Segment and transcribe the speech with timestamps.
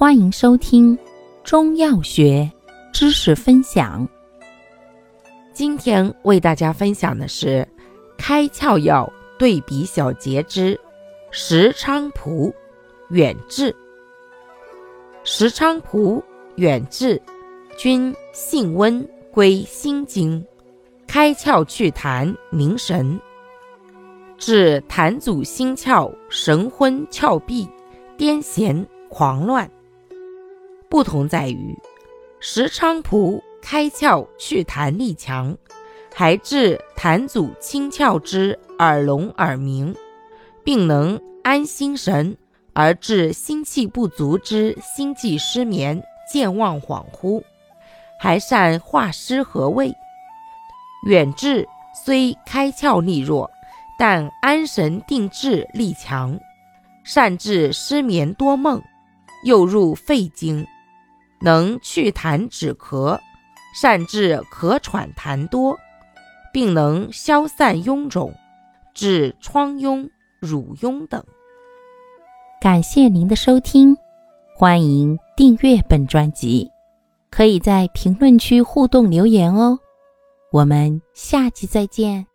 [0.00, 0.98] 欢迎收听
[1.44, 2.50] 中药学
[2.90, 4.08] 知识分享。
[5.52, 7.68] 今天为大家分享的是
[8.16, 10.80] 开窍药对比小节之
[11.30, 12.50] 石菖蒲
[13.10, 13.76] 远志。
[15.22, 16.24] 石菖蒲
[16.56, 17.20] 远志
[17.76, 20.42] 均性温，归心经，
[21.06, 23.20] 开窍祛痰，明神，
[24.38, 27.68] 治痰阻心窍、神昏窍闭、
[28.16, 29.70] 癫痫狂乱。
[30.90, 31.78] 不同在于，
[32.40, 35.56] 石菖蒲开窍祛痰力强，
[36.12, 39.94] 还治痰阻清窍之耳聋耳鸣，
[40.64, 42.36] 并能安心神，
[42.72, 47.40] 而治心气不足之心悸失眠、健忘恍惚，
[48.18, 49.94] 还善化湿和胃。
[51.06, 51.68] 远志
[52.04, 53.48] 虽开窍力弱，
[53.96, 56.36] 但安神定志力强，
[57.04, 58.82] 善治失眠多梦，
[59.44, 60.66] 又入肺经。
[61.40, 63.18] 能祛痰止咳，
[63.74, 65.78] 善治咳喘痰多，
[66.52, 68.34] 并能消散臃肿，
[68.94, 70.08] 治疮痈、
[70.40, 71.24] 乳痈等。
[72.60, 73.96] 感谢您的收听，
[74.54, 76.70] 欢迎订阅本专辑，
[77.30, 79.78] 可以在评论区互动留言哦。
[80.52, 82.29] 我们下期再见。